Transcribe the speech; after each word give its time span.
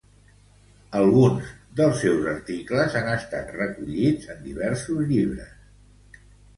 Alguns 0.99 1.51
dels 1.81 2.01
seus 2.05 2.25
articles 2.33 2.97
han 3.03 3.13
estat 3.13 3.55
recollits 3.61 4.35
en 4.37 4.45
diversos 4.51 5.09
llibres. 5.15 6.31